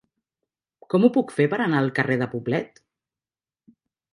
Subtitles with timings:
[0.93, 2.85] Com ho puc fer per anar al carrer de Poblet?